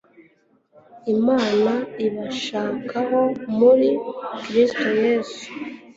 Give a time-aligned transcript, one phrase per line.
[1.13, 1.71] Imana
[2.05, 3.19] ibashakaho
[3.57, 3.89] muri
[4.45, 5.45] Kristo Yesu